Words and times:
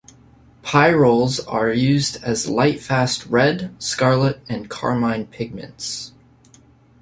Pyrroles 0.63 1.39
are 1.47 1.71
used 1.71 2.23
as 2.23 2.47
lightfast 2.49 3.27
red, 3.29 3.75
scarlet, 3.77 4.41
and 4.49 4.67
carmine 4.67 5.27
pigments. 5.27 6.13